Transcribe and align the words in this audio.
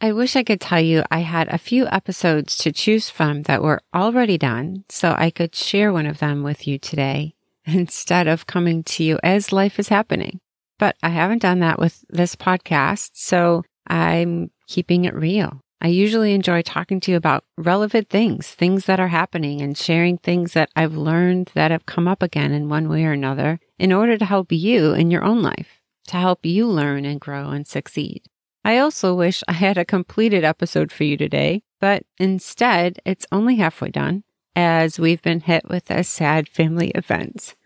I 0.00 0.12
wish 0.12 0.36
I 0.36 0.44
could 0.44 0.60
tell 0.60 0.80
you 0.80 1.02
I 1.10 1.20
had 1.20 1.48
a 1.48 1.58
few 1.58 1.88
episodes 1.88 2.56
to 2.58 2.70
choose 2.70 3.10
from 3.10 3.42
that 3.42 3.64
were 3.64 3.82
already 3.92 4.38
done 4.38 4.84
so 4.88 5.12
I 5.18 5.30
could 5.30 5.56
share 5.56 5.92
one 5.92 6.06
of 6.06 6.18
them 6.18 6.44
with 6.44 6.68
you 6.68 6.78
today 6.78 7.34
instead 7.64 8.28
of 8.28 8.46
coming 8.46 8.84
to 8.84 9.02
you 9.02 9.18
as 9.24 9.52
life 9.52 9.80
is 9.80 9.88
happening. 9.88 10.38
But 10.78 10.96
I 11.02 11.08
haven't 11.08 11.42
done 11.42 11.58
that 11.60 11.80
with 11.80 12.04
this 12.08 12.36
podcast, 12.36 13.10
so 13.14 13.64
I'm 13.88 14.52
keeping 14.68 15.04
it 15.04 15.14
real. 15.14 15.60
I 15.80 15.88
usually 15.88 16.32
enjoy 16.32 16.62
talking 16.62 17.00
to 17.00 17.10
you 17.10 17.16
about 17.16 17.44
relevant 17.56 18.08
things, 18.08 18.46
things 18.48 18.84
that 18.86 19.00
are 19.00 19.08
happening, 19.08 19.60
and 19.60 19.76
sharing 19.76 20.18
things 20.18 20.52
that 20.52 20.70
I've 20.76 20.96
learned 20.96 21.50
that 21.54 21.72
have 21.72 21.86
come 21.86 22.06
up 22.06 22.22
again 22.22 22.52
in 22.52 22.68
one 22.68 22.88
way 22.88 23.04
or 23.04 23.12
another 23.12 23.58
in 23.80 23.92
order 23.92 24.16
to 24.16 24.24
help 24.24 24.52
you 24.52 24.92
in 24.92 25.10
your 25.10 25.24
own 25.24 25.42
life, 25.42 25.82
to 26.06 26.16
help 26.16 26.46
you 26.46 26.68
learn 26.68 27.04
and 27.04 27.20
grow 27.20 27.50
and 27.50 27.66
succeed. 27.66 28.22
I 28.68 28.76
also 28.76 29.14
wish 29.14 29.42
I 29.48 29.54
had 29.54 29.78
a 29.78 29.84
completed 29.86 30.44
episode 30.44 30.92
for 30.92 31.04
you 31.04 31.16
today, 31.16 31.62
but 31.80 32.02
instead 32.18 32.98
it's 33.06 33.24
only 33.32 33.56
halfway 33.56 33.88
done 33.88 34.24
as 34.54 35.00
we've 35.00 35.22
been 35.22 35.40
hit 35.40 35.66
with 35.70 35.90
a 35.90 36.04
sad 36.04 36.50
family 36.50 36.90
event. 36.90 37.56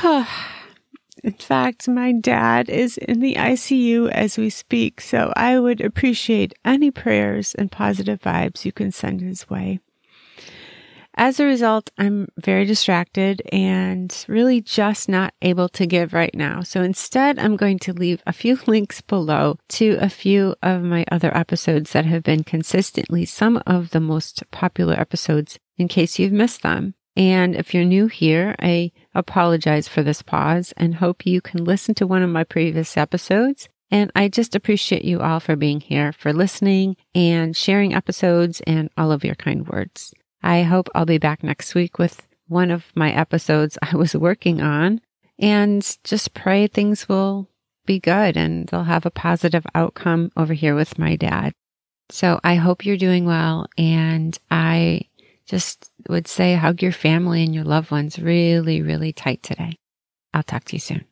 In 1.24 1.32
fact, 1.36 1.88
my 1.88 2.12
dad 2.12 2.70
is 2.70 2.96
in 2.96 3.18
the 3.18 3.34
ICU 3.34 4.08
as 4.12 4.38
we 4.38 4.50
speak, 4.50 5.00
so 5.00 5.32
I 5.34 5.58
would 5.58 5.80
appreciate 5.80 6.54
any 6.64 6.92
prayers 6.92 7.52
and 7.56 7.72
positive 7.72 8.20
vibes 8.20 8.64
you 8.64 8.70
can 8.70 8.92
send 8.92 9.20
his 9.20 9.50
way. 9.50 9.80
As 11.14 11.38
a 11.38 11.44
result, 11.44 11.90
I'm 11.98 12.28
very 12.38 12.64
distracted 12.64 13.42
and 13.52 14.24
really 14.28 14.62
just 14.62 15.08
not 15.08 15.34
able 15.42 15.68
to 15.70 15.86
give 15.86 16.14
right 16.14 16.34
now. 16.34 16.62
So 16.62 16.82
instead, 16.82 17.38
I'm 17.38 17.56
going 17.56 17.78
to 17.80 17.92
leave 17.92 18.22
a 18.26 18.32
few 18.32 18.58
links 18.66 19.02
below 19.02 19.58
to 19.70 19.98
a 20.00 20.08
few 20.08 20.54
of 20.62 20.82
my 20.82 21.04
other 21.12 21.36
episodes 21.36 21.92
that 21.92 22.06
have 22.06 22.22
been 22.22 22.44
consistently 22.44 23.26
some 23.26 23.62
of 23.66 23.90
the 23.90 24.00
most 24.00 24.42
popular 24.50 24.94
episodes 24.98 25.58
in 25.76 25.88
case 25.88 26.18
you've 26.18 26.32
missed 26.32 26.62
them. 26.62 26.94
And 27.14 27.54
if 27.54 27.74
you're 27.74 27.84
new 27.84 28.06
here, 28.06 28.54
I 28.58 28.92
apologize 29.14 29.88
for 29.88 30.02
this 30.02 30.22
pause 30.22 30.72
and 30.78 30.94
hope 30.94 31.26
you 31.26 31.42
can 31.42 31.64
listen 31.64 31.94
to 31.96 32.06
one 32.06 32.22
of 32.22 32.30
my 32.30 32.44
previous 32.44 32.96
episodes. 32.96 33.68
And 33.90 34.10
I 34.16 34.28
just 34.28 34.54
appreciate 34.54 35.04
you 35.04 35.20
all 35.20 35.38
for 35.38 35.54
being 35.54 35.80
here, 35.80 36.14
for 36.14 36.32
listening 36.32 36.96
and 37.14 37.54
sharing 37.54 37.92
episodes 37.92 38.62
and 38.62 38.88
all 38.96 39.12
of 39.12 39.24
your 39.24 39.34
kind 39.34 39.68
words. 39.68 40.14
I 40.42 40.62
hope 40.62 40.88
I'll 40.94 41.06
be 41.06 41.18
back 41.18 41.42
next 41.42 41.74
week 41.74 41.98
with 41.98 42.26
one 42.48 42.70
of 42.70 42.84
my 42.94 43.12
episodes 43.12 43.78
I 43.82 43.96
was 43.96 44.14
working 44.14 44.60
on 44.60 45.00
and 45.38 45.96
just 46.04 46.34
pray 46.34 46.66
things 46.66 47.08
will 47.08 47.48
be 47.86 47.98
good 47.98 48.36
and 48.36 48.68
they'll 48.68 48.84
have 48.84 49.06
a 49.06 49.10
positive 49.10 49.66
outcome 49.74 50.30
over 50.36 50.52
here 50.52 50.74
with 50.74 50.98
my 50.98 51.16
dad. 51.16 51.52
So 52.10 52.40
I 52.44 52.56
hope 52.56 52.84
you're 52.84 52.96
doing 52.96 53.24
well 53.24 53.66
and 53.78 54.38
I 54.50 55.02
just 55.46 55.90
would 56.08 56.28
say 56.28 56.54
hug 56.54 56.82
your 56.82 56.92
family 56.92 57.42
and 57.44 57.54
your 57.54 57.64
loved 57.64 57.90
ones 57.90 58.18
really, 58.18 58.82
really 58.82 59.12
tight 59.12 59.42
today. 59.42 59.76
I'll 60.34 60.42
talk 60.42 60.64
to 60.64 60.76
you 60.76 60.80
soon. 60.80 61.04